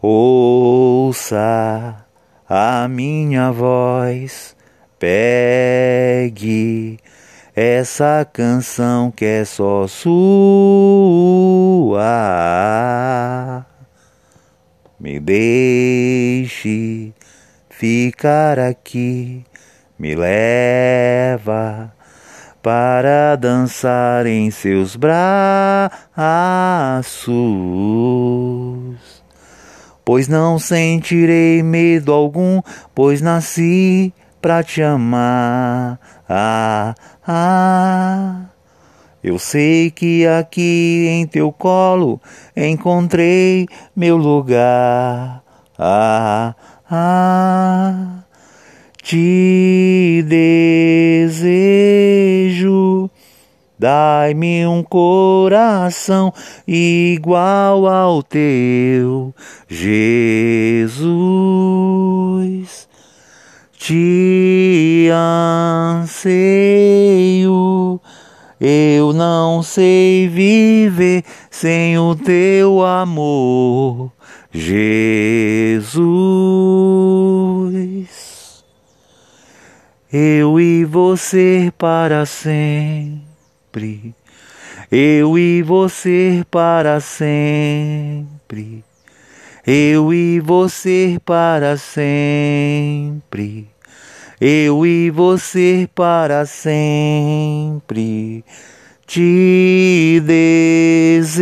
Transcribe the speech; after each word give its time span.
Ouça 0.00 2.06
a 2.48 2.86
minha 2.86 3.50
voz, 3.50 4.54
pegue 4.96 7.00
essa 7.54 8.24
canção 8.32 9.10
que 9.10 9.24
é 9.24 9.44
só 9.44 9.88
sua. 9.88 10.06
Me 15.00 15.18
deixe 15.18 17.12
ficar 17.68 18.60
aqui, 18.60 19.44
me 19.98 20.14
leva 20.14 21.92
para 22.62 23.34
dançar 23.34 24.26
em 24.26 24.48
seus 24.52 24.94
braços 24.94 25.98
pois 30.08 30.26
não 30.26 30.58
sentirei 30.58 31.62
medo 31.62 32.14
algum, 32.14 32.62
pois 32.94 33.20
nasci 33.20 34.10
pra 34.40 34.62
te 34.62 34.82
amar. 34.82 36.00
Ah, 36.26 36.94
ah. 37.26 38.46
Eu 39.22 39.38
sei 39.38 39.90
que 39.90 40.26
aqui 40.26 41.08
em 41.10 41.26
teu 41.26 41.52
colo 41.52 42.18
encontrei 42.56 43.68
meu 43.94 44.16
lugar. 44.16 45.42
Ah, 45.78 46.54
ah. 46.90 48.22
Te 49.02 50.24
desejo 50.26 50.77
Dai-me 53.78 54.66
um 54.66 54.82
coração 54.82 56.34
igual 56.66 57.86
ao 57.86 58.24
teu, 58.24 59.32
Jesus. 59.68 60.98
Te 63.78 65.08
anseio, 65.94 66.80
eu 68.60 69.12
não 69.12 69.62
sei 69.62 70.26
viver 70.26 71.22
sem 71.48 71.96
o 71.96 72.16
teu 72.16 72.82
amor, 72.84 74.10
Jesus. 74.50 74.98
Eu 80.12 80.58
e 80.58 80.84
você 80.84 81.72
para 81.78 82.26
sempre 82.26 83.27
sempre, 83.78 84.14
eu 84.90 85.38
e 85.38 85.62
você 85.62 86.44
para 86.50 86.98
sempre, 87.00 88.84
eu 89.66 90.12
e 90.12 90.40
você 90.40 91.20
para 91.24 91.76
sempre, 91.76 93.68
eu 94.40 94.84
e 94.84 95.10
você 95.10 95.88
para 95.94 96.44
sempre. 96.46 98.44
Te 99.06 100.20
desejo, 101.16 101.32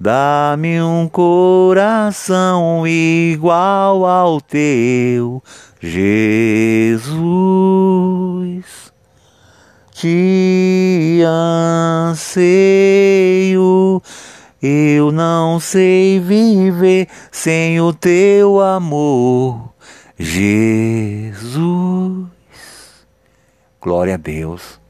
dá-me 0.00 0.80
um 0.82 1.06
coração 1.08 2.84
igual 2.86 4.04
ao 4.04 4.40
teu, 4.40 5.40
Jesus 5.80 6.73
te 10.04 11.22
anseio. 12.10 12.52
Eu 14.62 15.10
não 15.10 15.58
sei 15.58 16.20
viver 16.20 17.08
sem 17.32 17.80
o 17.80 17.90
teu 17.94 18.60
amor, 18.60 19.72
Jesus. 20.18 21.46
Glória 23.80 24.12
a 24.14 24.18
Deus. 24.18 24.83